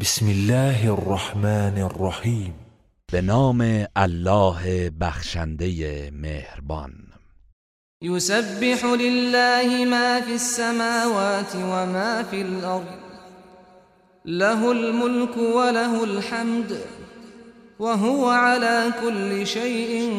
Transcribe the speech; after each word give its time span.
بسم 0.00 0.26
الله 0.26 0.92
الرحمن 0.92 1.78
الرحیم 1.78 2.54
به 3.12 3.20
نام 3.20 3.86
الله 3.96 4.90
بخشنده 4.90 6.10
مهربان. 6.10 6.92
یسبح 8.02 8.84
لله 8.84 9.84
ما 9.84 10.20
فی 10.20 10.32
السماوات 10.32 11.54
و 11.54 11.86
ما 11.86 12.22
فی 12.22 12.42
الارض. 12.42 12.86
له 14.24 14.70
الملك 14.70 15.36
وله 15.36 16.02
الحمد 16.02 16.72
وهو 17.78 18.30
على 18.30 18.92
كل 19.00 19.46
شيء 19.46 20.10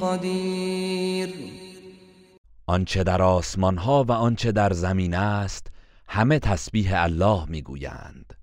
قدیر. 0.00 1.34
آنچه 2.66 3.04
در 3.04 3.22
آسمان 3.22 3.78
ها 3.78 4.04
و 4.08 4.12
آنچه 4.12 4.52
در 4.52 4.72
زمین 4.72 5.14
است 5.14 5.66
همه 6.08 6.38
تسبیح 6.38 7.02
الله 7.02 7.44
می‌گویند. 7.48 8.39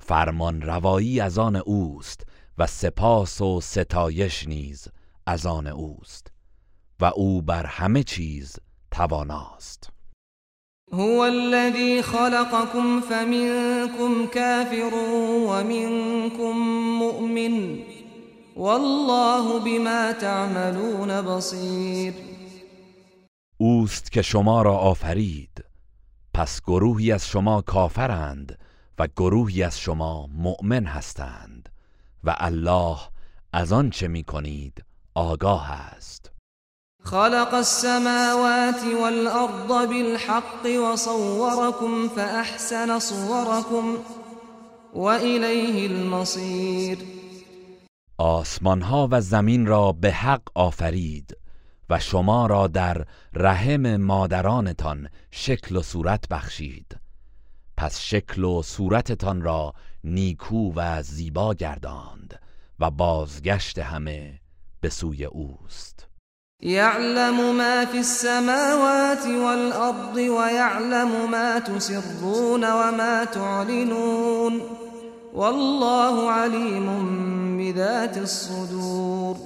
فرمان 0.00 0.62
روایی 0.62 1.20
از 1.20 1.38
آن 1.38 1.56
اوست 1.56 2.26
و 2.58 2.66
سپاس 2.66 3.40
و 3.40 3.60
ستایش 3.60 4.48
نیز 4.48 4.88
از 5.26 5.46
آن 5.46 5.66
اوست 5.66 6.26
و 7.00 7.04
او 7.04 7.42
بر 7.42 7.66
همه 7.66 8.02
چیز 8.02 8.56
تواناست. 8.90 9.90
هو 10.92 11.20
الذي 11.20 12.02
خلقكم 12.02 13.00
فمنكم 13.00 14.26
كافر 14.26 14.94
ومنكم 15.48 16.56
مؤمن 16.98 17.78
والله 18.56 19.60
بما 19.60 20.12
تعملون 20.12 21.22
بصير 21.22 22.14
اوست 23.56 24.12
که 24.12 24.22
شما 24.22 24.62
را 24.62 24.76
آفرید 24.76 25.64
پس 26.34 26.60
گروهی 26.60 27.12
از 27.12 27.28
شما 27.28 27.62
کافرند 27.62 28.58
و 29.00 29.06
گروهی 29.16 29.62
از 29.62 29.80
شما 29.80 30.26
مؤمن 30.26 30.84
هستند 30.84 31.68
و 32.24 32.34
الله 32.38 32.98
از 33.52 33.72
آن 33.72 33.90
چه 33.90 34.08
می 34.08 34.24
کنید 34.24 34.84
آگاه 35.14 35.70
است. 35.70 36.30
خلق 37.04 37.54
السماوات 37.54 38.84
والأرض 39.02 39.88
بالحق 39.88 40.66
وصوركم 40.92 42.08
فأحسن 42.08 42.98
صوركم 42.98 43.98
وإليه 44.94 45.90
المصير. 45.90 46.98
آسمان 48.18 48.82
ها 48.82 49.08
و 49.10 49.20
زمین 49.20 49.66
را 49.66 49.92
به 49.92 50.12
حق 50.12 50.42
آفرید 50.54 51.36
و 51.90 51.98
شما 51.98 52.46
را 52.46 52.66
در 52.66 53.04
رحم 53.34 53.96
مادرانتان 53.96 55.08
شکل 55.30 55.76
و 55.76 55.82
صورت 55.82 56.28
بخشید. 56.28 56.99
پس 57.80 58.00
شکل 58.00 58.44
و 58.44 58.62
صورتتان 58.62 59.42
را 59.42 59.74
نیکو 60.04 60.72
و 60.76 61.02
زیبا 61.02 61.54
گرداند 61.54 62.40
و 62.80 62.90
بازگشت 62.90 63.78
همه 63.78 64.40
به 64.80 64.88
سوی 64.88 65.24
اوست. 65.24 66.06
يعلم 66.62 67.56
ما 67.56 67.86
في 67.86 67.98
السماوات 67.98 69.26
والأرض 69.26 70.16
ويعلم 70.16 71.30
ما 71.30 71.60
تسرون 71.60 72.64
وما 72.64 73.24
تعلنون 73.24 74.60
والله 75.34 76.30
عليم 76.30 77.58
بذات 77.58 78.18
الصدور. 78.18 79.36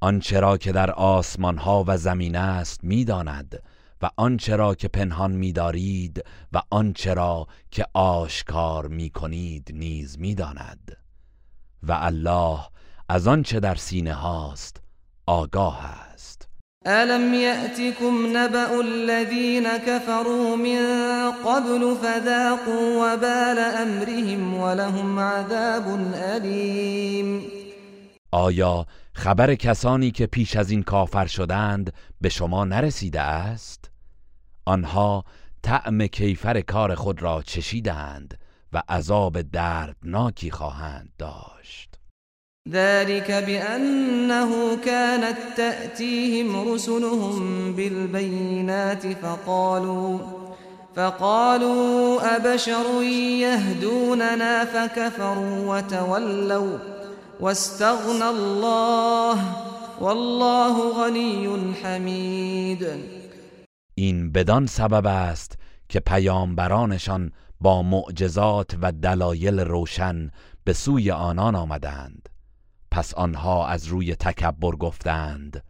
آنچه 0.00 0.40
را 0.40 0.58
که 0.58 0.72
در 0.72 0.90
آسمان 0.90 1.58
ها 1.58 1.84
و 1.86 1.96
زمین 1.96 2.36
است 2.36 2.84
می‌داند 2.84 3.62
و 4.02 4.10
آنچه 4.16 4.56
را 4.56 4.74
که 4.74 4.88
پنهان 4.88 5.32
میدارید 5.32 6.24
و 6.52 6.62
آنچه 6.70 7.14
را 7.14 7.46
که 7.70 7.86
آشکار 7.94 8.88
می‌کنید 8.88 9.70
نیز 9.74 10.18
می‌داند. 10.18 10.96
و 11.82 11.92
الله 11.92 12.58
از 13.08 13.28
آنچه 13.28 13.60
در 13.60 13.74
سینه 13.74 14.14
هاست 14.14 14.80
آگاه 15.26 15.84
است. 15.84 16.48
الم 16.84 17.34
یأتکم 17.34 18.36
نبأ 18.36 18.78
الذین 18.78 19.78
كفروا 19.78 20.56
من 20.56 21.30
قبل 21.30 21.94
فذاقوا 21.94 23.14
وبال 23.14 23.58
امرهم 23.58 24.54
ولهم 24.54 25.18
عذاب 25.18 26.14
علیم 26.14 27.42
آیا 28.32 28.86
خبر 29.14 29.54
کسانی 29.54 30.10
که 30.10 30.26
پیش 30.26 30.56
از 30.56 30.70
این 30.70 30.82
کافر 30.82 31.26
شدند 31.26 31.92
به 32.20 32.28
شما 32.28 32.64
نرسیده 32.64 33.20
است؟ 33.20 33.91
آنها 34.64 35.24
طعم 35.62 36.06
کیفر 36.06 36.60
کار 36.60 36.94
خود 36.94 37.22
را 37.22 37.42
چشیدند 37.42 38.38
و 38.72 38.82
عذاب 38.88 39.42
دردناکی 39.42 40.50
خواهند 40.50 41.08
داشت. 41.18 41.94
ذلك 42.68 43.30
بأنه 43.30 44.76
كانت 44.76 45.36
تأتيهم 45.56 46.72
رسلهم 46.72 47.72
بالبينات 47.72 49.06
فقالوا 49.06 50.18
فقالوا 50.96 52.36
أبشر 52.36 53.02
يهدوننا 53.02 54.64
فكفروا 54.64 55.76
وتولوا 55.76 56.78
واستغنى 57.40 58.28
الله 58.28 59.38
والله 60.00 60.92
غنی 60.92 61.74
حمید 61.82 62.86
این 63.94 64.32
بدان 64.32 64.66
سبب 64.66 65.06
است 65.06 65.58
که 65.88 66.00
پیامبرانشان 66.00 67.32
با 67.60 67.82
معجزات 67.82 68.76
و 68.82 68.92
دلایل 68.92 69.60
روشن 69.60 70.30
به 70.64 70.72
سوی 70.72 71.10
آنان 71.10 71.54
آمدند. 71.54 72.28
پس 72.90 73.14
آنها 73.14 73.66
از 73.66 73.86
روی 73.86 74.14
تکبر 74.14 74.76
گفتند 74.76 75.64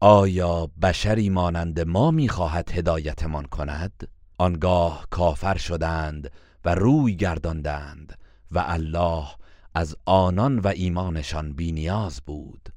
آیا 0.00 0.66
بشری 0.82 1.30
مانند 1.30 1.80
ما 1.80 2.10
می‌خواهد 2.10 2.70
هدایتمان 2.70 3.44
کند؟ 3.44 4.08
آنگاه 4.38 5.06
کافر 5.10 5.56
شدند 5.56 6.30
و 6.64 6.74
روی 6.74 7.16
گرداندند 7.16 8.18
و 8.50 8.64
الله 8.66 9.26
از 9.74 9.96
آنان 10.04 10.58
و 10.58 10.68
ایمانشان 10.68 11.52
بینیاز 11.52 12.20
بود 12.20 12.68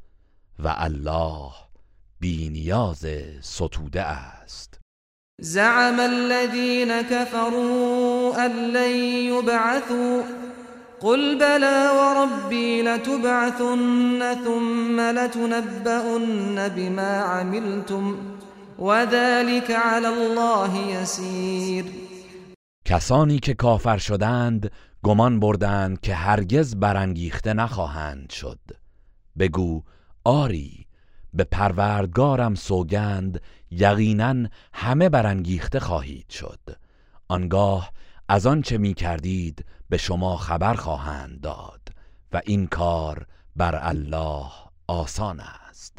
و 0.60 0.74
الله 0.78 1.52
بینیاز 2.20 3.06
ستوده 3.42 4.02
است. 4.02 4.87
زعم 5.42 6.00
الذين 6.00 7.02
كفروا 7.02 8.46
ان 8.46 8.52
لن 8.52 8.96
يبعثوا 9.34 10.24
قل 11.00 11.36
بلى 11.36 11.90
وربي 11.98 12.82
لتبعثن 12.82 14.36
ثم 14.46 15.02
لتنبؤن 15.02 16.68
بما 16.68 17.18
عملتم 17.22 18.18
وذلك 18.80 19.72
على 19.72 20.08
الله 20.08 20.78
يسير. 20.78 21.86
کسانی 22.86 23.40
که 23.40 23.54
کافر 23.54 23.98
شدند 23.98 24.72
گمان 25.04 25.40
بردند 25.40 26.02
که 26.02 26.14
هرگز 26.14 26.76
برانگیخته 26.76 27.54
نخواهند 27.54 28.30
شد. 28.30 28.60
بگو 29.40 29.84
آری. 30.24 30.87
به 31.38 31.44
پروردگارم 31.44 32.56
سوگند 32.56 33.42
یقینا 33.72 34.36
همه 34.74 35.10
برانگیخته 35.10 35.80
خواهید 35.80 36.30
شد. 36.30 36.60
آنگاه 37.28 37.92
از 38.30 38.48
آنچه 38.48 38.78
می 38.78 38.94
کردید 38.94 39.66
به 39.90 39.98
شما 39.98 40.38
خبر 40.38 40.74
خواهند 40.74 41.42
داد 41.42 41.82
و 42.34 42.42
این 42.46 42.68
کار 42.68 43.26
بر 43.56 43.80
الله 43.82 44.46
آسان 44.88 45.40
است. 45.40 45.98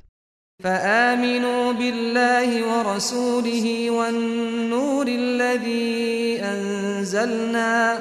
فآمنوا 0.62 1.72
بالله 1.72 2.62
ورسوله 2.64 3.90
والنور 3.90 5.06
الذي 5.06 6.38
انزلنا 6.42 7.96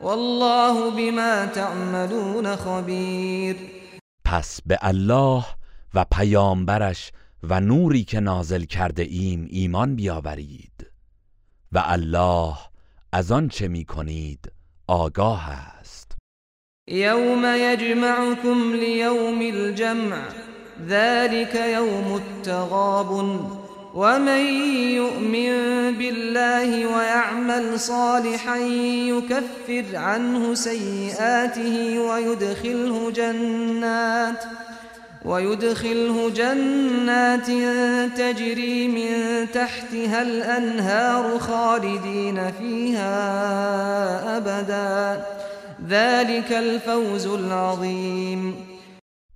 والله 0.00 0.90
بما 0.90 1.46
تعملون 1.46 2.56
خبیر 2.56 3.56
پس 4.24 4.60
به 4.66 4.78
الله 4.82 5.44
و 5.94 6.04
پیامبرش 6.12 7.12
و 7.42 7.60
نوری 7.60 8.04
که 8.04 8.20
نازل 8.20 8.64
کرده 8.64 9.02
ایم 9.02 9.46
ایمان 9.50 9.96
بیاورید. 9.96 10.86
و 11.72 11.82
الله 11.84 12.54
از 13.12 13.32
آن 13.32 13.48
چه 13.48 13.68
می 13.68 13.84
کنید 13.84 14.52
آگاه 14.86 15.50
است. 15.50 16.16
یوم 16.88 17.44
یجمعکم 17.58 18.72
لیوم 18.72 19.38
الجمع 19.38 20.16
ذلك 20.88 21.54
یوم 21.54 22.12
التغابن 22.12 23.40
ومن 23.94 24.46
يؤمن 24.94 25.54
بالله 25.98 26.86
ويعمل 26.86 27.80
صالحا 27.80 28.56
يكفر 28.56 29.96
عنه 29.96 30.54
سيئاته 30.54 31.98
ويدخله 31.98 33.10
جنات 33.10 34.44
ويدخله 35.24 36.30
جنات 36.30 37.46
تجري 38.18 38.88
من 38.88 39.46
تحتها 39.52 40.22
الأنهار 40.22 41.38
خالدين 41.38 42.50
فيها 42.50 43.16
أبدا. 44.36 45.24
ذلك 45.88 46.52
الفوز 46.52 47.26
العظیم 47.26 48.54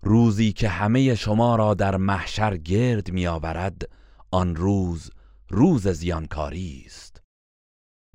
روزی 0.02 0.52
که 0.52 0.68
همه 0.68 1.14
شما 1.14 1.56
را 1.56 1.74
در 1.74 1.96
محشر 1.96 2.56
گرد 2.56 3.10
میآورد 3.10 3.82
آن 4.30 4.56
روز 4.56 5.10
روز 5.50 5.88
زیانکاری 5.88 6.82
است. 6.86 7.22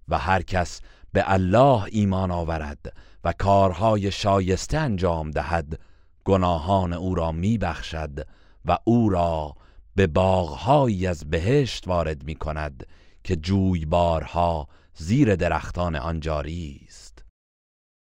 و 0.07 0.17
هر 0.17 0.41
کس 0.41 0.81
به 1.13 1.23
الله 1.27 1.83
ایمان 1.91 2.31
آورد 2.31 2.93
و 3.23 3.33
کارهای 3.39 4.11
شایسته 4.11 4.77
انجام 4.77 5.31
دهد 5.31 5.79
گناهان 6.25 6.93
او 6.93 7.15
را 7.15 7.31
میبخشد 7.31 8.27
و 8.65 8.77
او 8.83 9.09
را 9.09 9.55
به 9.95 10.07
باغهایی 10.07 11.07
از 11.07 11.29
بهشت 11.29 11.87
وارد 11.87 12.23
می 12.23 12.35
کند 12.35 12.87
که 13.23 13.35
جویبارها 13.35 14.67
زیر 14.95 15.35
درختان 15.35 15.95
آن 15.95 16.19
جاری 16.19 16.81
است. 16.87 17.23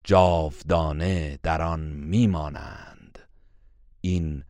جاودانه 0.05 1.39
در 1.43 1.63
آن 1.63 1.81
میمانند. 1.81 3.19
این 4.01 4.45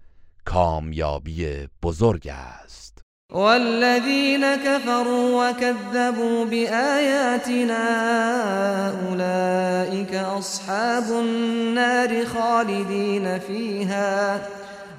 کامیابی 0.44 1.68
بزرگ 1.82 2.28
است. 2.28 2.95
والذین 3.32 4.56
كفروا 4.56 5.50
وكذبوا 5.50 6.44
بآياتنا 6.44 7.86
اولئك 8.90 10.14
اصحاب 10.14 11.04
النار 11.10 12.24
خالدین 12.24 13.38
فيها 13.38 14.40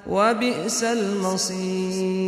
وبئس 0.07 0.83
المصیر 0.83 2.27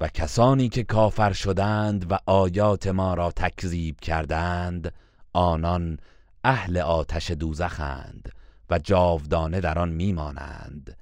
و 0.00 0.08
کسانی 0.08 0.68
که 0.68 0.82
کافر 0.82 1.32
شدند 1.32 2.12
و 2.12 2.18
آیات 2.26 2.86
ما 2.86 3.14
را 3.14 3.30
تکذیب 3.30 4.00
کردند 4.00 4.92
آنان 5.32 5.98
اهل 6.44 6.78
آتش 6.78 7.30
دوزخند 7.30 8.32
و 8.70 8.78
جاودانه 8.78 9.60
در 9.60 9.78
آن 9.78 9.88
میمانند. 9.88 10.96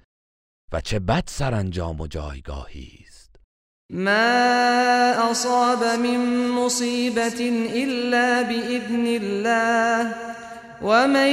و 0.72 0.80
چه 0.80 0.98
بد 0.98 1.24
سرانجام 1.26 2.00
و 2.00 2.06
جایگاهی 2.06 2.88
است. 3.06 3.36
ما 3.90 5.30
اصاب 5.30 5.84
من 5.84 6.48
مصیبت 6.48 7.40
الا 7.74 8.42
باذن 8.42 9.06
الله 9.06 10.14
ومن 10.82 11.32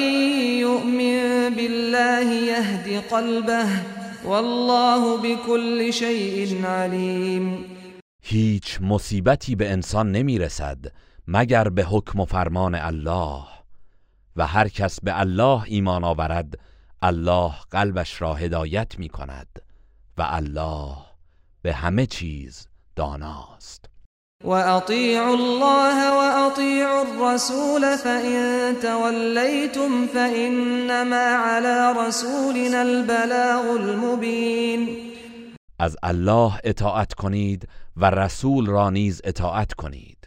يؤمن 0.59 1.49
بالله 1.55 2.33
يهد 2.33 3.03
قلبه 3.11 3.67
والله 4.25 5.17
بكل 5.17 5.91
شيء 5.91 6.65
علیم. 6.65 7.65
هیچ 8.23 8.81
مصیبتی 8.81 9.55
به 9.55 9.71
انسان 9.71 10.11
نمی‌رسد 10.11 10.77
مگر 11.27 11.69
به 11.69 11.83
حکم 11.83 12.19
و 12.19 12.25
فرمان 12.25 12.75
الله. 12.75 13.43
و 14.35 14.47
هر 14.47 14.67
کس 14.67 14.99
به 15.03 15.19
الله 15.19 15.63
ایمان 15.65 16.03
آورد 16.03 16.59
الله 17.01 17.53
قلبش 17.71 18.21
را 18.21 18.33
هدایت 18.33 18.99
می 18.99 19.09
کند 19.09 19.47
و 20.17 20.25
الله 20.29 20.95
به 21.61 21.73
همه 21.73 22.05
چیز 22.05 22.67
داناست. 22.95 23.85
وأطيعوا 24.43 25.33
الله 25.33 26.11
وأطيعوا 26.11 27.01
الرسول 27.01 27.95
فإن 27.95 28.75
توليتم 28.81 30.07
فإنما 30.07 31.35
على 31.35 31.93
رسولنا 32.07 32.81
البلاغ 32.81 33.65
المبين 33.71 34.89
از 35.79 35.97
الله 36.03 36.53
اطاعت 36.63 37.13
کنید 37.13 37.67
و 37.97 38.09
رسول 38.09 38.65
را 38.65 38.89
نیز 38.89 39.21
اطاعت 39.23 39.73
کنید. 39.73 40.18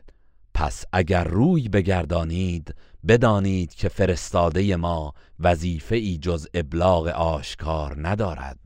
پس 0.62 0.85
اگر 0.93 1.25
روی 1.25 1.69
بگردانید 1.69 2.75
بدانید 3.09 3.75
که 3.75 3.88
فرستاده 3.88 4.76
ما 4.76 5.14
وظیفه 5.41 5.97
ای 5.97 6.19
جز 6.19 6.47
ابلاغ 6.55 7.06
آشکار 7.06 8.09
ندارد. 8.09 8.59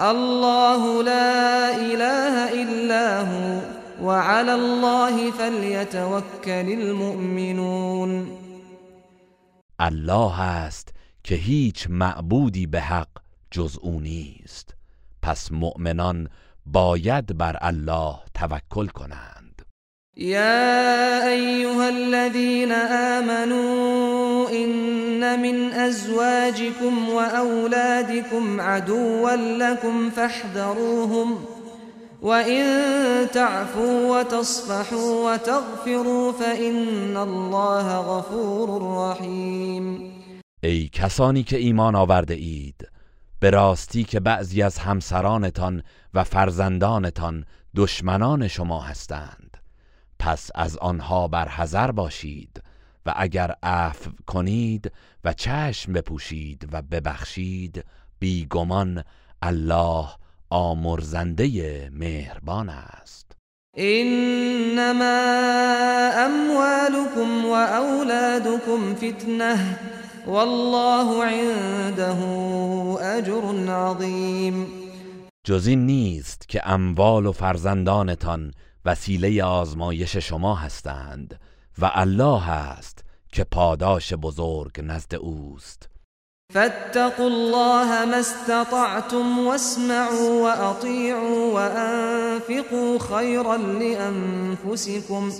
الله 0.00 1.02
لا 1.02 1.68
اله 1.74 2.62
الا 2.62 3.24
هو 3.24 3.60
وعلى 4.06 4.50
الله 4.50 5.30
فليتوكل 5.30 6.72
المؤمنون. 6.72 8.26
الله 9.78 10.40
است 10.40 10.94
که 11.24 11.34
هیچ 11.34 11.86
معبودی 11.90 12.66
به 12.66 12.80
حق 12.80 13.10
جز 13.50 13.78
او 13.80 14.00
نیست. 14.00 14.74
پس 15.22 15.52
مؤمنان 15.52 16.28
باید 16.66 17.38
بر 17.38 17.56
الله 17.60 18.16
توکل 18.34 18.86
کنند. 18.86 19.35
يا 20.16 21.28
أيها 21.28 21.88
الذين 21.88 22.72
آمنوا 22.72 24.50
إن 24.50 25.42
من 25.42 25.72
أزواجكم 25.72 27.08
وأولادكم 27.08 28.60
عدوا 28.60 29.36
لكم 29.36 30.10
فاحذروهم 30.10 31.44
وإن 32.22 32.64
تعفوا 33.32 34.20
وتصفحوا 34.20 35.32
وتغفروا 35.32 36.32
فإن 36.32 37.16
الله 37.16 37.96
غفور 37.96 38.82
رحیم 39.10 40.12
ای 40.62 40.88
کسانی 40.88 41.42
که 41.42 41.56
ایمان 41.56 41.94
آورده 41.94 42.34
اید 42.34 42.88
به 43.40 43.50
راستی 43.50 44.04
که 44.04 44.20
بعضی 44.20 44.62
از 44.62 44.78
همسرانتان 44.78 45.82
و 46.14 46.24
فرزندانتان 46.24 47.44
دشمنان 47.76 48.48
شما 48.48 48.80
هستند. 48.80 49.45
پس 50.18 50.50
از 50.54 50.78
آنها 50.78 51.28
برحذر 51.28 51.90
باشید 51.90 52.62
و 53.06 53.12
اگر 53.16 53.54
عفو 53.62 54.10
کنید 54.26 54.92
و 55.24 55.32
چشم 55.32 55.92
بپوشید 55.92 56.68
و 56.72 56.82
ببخشید 56.82 57.84
بیگمان 58.18 59.04
الله 59.42 60.06
آمرزنده 60.50 61.90
مهربان 61.92 62.68
است. 62.68 63.32
انما 63.76 65.20
اموالكم 66.16 67.44
واولادكم 67.44 68.94
فتنه 68.94 69.78
والله 70.26 71.24
عنده 71.24 72.22
اجر 73.04 73.70
عظیم. 73.70 74.66
جز 75.44 75.66
این 75.66 75.86
نیست 75.86 76.48
که 76.48 76.60
اموال 76.64 77.26
و 77.26 77.32
فرزندانتان 77.32 78.52
وسیله 78.86 79.44
آزمایش 79.44 80.16
شما 80.16 80.54
هستند 80.54 81.40
و 81.78 81.90
الله 81.94 82.50
است 82.50 83.04
که 83.32 83.44
پاداش 83.44 84.14
بزرگ 84.14 84.80
نزد 84.80 85.14
اوست. 85.14 85.88
فاتقوا 86.52 87.26
الله 87.26 88.04
ما 88.04 88.16
استطعتم 88.16 89.46
واسمعوا 89.46 90.42
واطيعوا 90.42 91.54
وانفقوا 91.54 92.98
خيرا 92.98 93.56
لانفسكم 93.56 95.32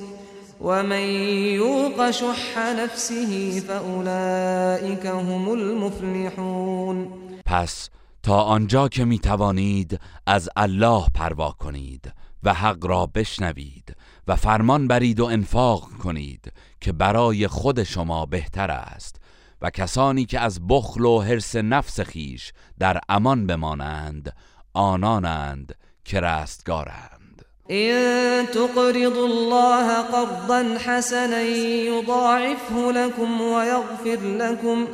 ومن 0.60 1.06
يوق 1.54 2.10
شح 2.10 2.58
نفسه 2.58 3.60
فاولئك 3.60 5.06
هم 5.06 5.48
المفلحون. 5.48 7.08
پس 7.46 7.90
تا 8.22 8.42
آنجا 8.42 8.88
که 8.88 9.04
می 9.04 9.18
توانید 9.18 10.00
از 10.26 10.48
الله 10.56 11.06
پروا 11.14 11.50
کنید. 11.50 12.12
و 12.42 12.54
حق 12.54 12.86
را 12.86 13.06
بشنوید 13.06 13.96
و 14.28 14.36
فرمان 14.36 14.88
برید 14.88 15.20
و 15.20 15.24
انفاق 15.24 15.88
کنید 16.02 16.52
که 16.80 16.92
برای 16.92 17.48
خود 17.48 17.82
شما 17.82 18.26
بهتر 18.26 18.70
است 18.70 19.16
و 19.62 19.70
کسانی 19.70 20.26
که 20.26 20.40
از 20.40 20.60
بخل 20.68 21.04
و 21.04 21.20
حرس 21.20 21.56
نفس 21.56 22.00
خیش 22.00 22.52
در 22.78 23.00
امان 23.08 23.46
بمانند 23.46 24.32
آنانند 24.74 25.74
که 26.04 26.20
رستگارند. 26.20 27.44
إن 27.70 28.46
تقرضوا 28.46 29.24
الله 29.24 30.02
قرضا 30.02 30.78
حسنا 30.78 31.42
يضاعفه 31.42 32.92
لكم 32.92 33.40
ويغفر 33.40 34.18
لكم 34.22 34.86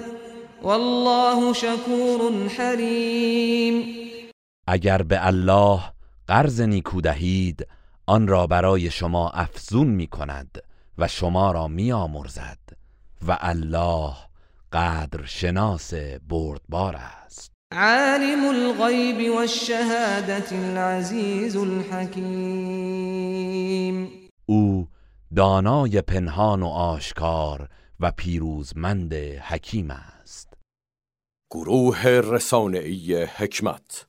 والله 0.63 1.53
شكور 1.53 2.49
حليم. 2.49 3.85
اگر 4.67 5.03
به 5.03 5.27
الله 5.27 5.81
قرض 6.29 6.61
نیکو 6.61 7.01
دهید 7.01 7.67
آن 8.07 8.29
را 8.29 8.47
برای 8.47 8.91
شما 8.91 9.31
افزون 9.31 9.87
می 9.87 10.07
کند 10.07 10.59
و 10.99 11.09
شما 11.09 11.53
را 11.53 11.69
می 11.69 11.93
آمرزد. 11.93 12.59
و 13.29 13.39
الله 13.41 14.15
قدر 14.73 15.25
شناس 15.25 15.95
بردبار 16.29 16.97
است. 16.97 17.53
عالم 17.73 18.45
الغيب 18.45 19.35
والشهادة 19.35 20.53
العزيز 20.53 21.57
الحكيم 21.57 22.89
او 24.47 24.89
دانای 25.37 26.01
پنهان 26.01 26.63
و 26.63 26.67
آشکار 26.67 27.69
و 28.01 28.11
پیروزمند 28.11 29.15
حکیم 29.15 29.91
است. 29.91 30.55
گروه 31.51 32.07
رسانه‌ای 32.07 33.25
حکمت. 33.25 34.07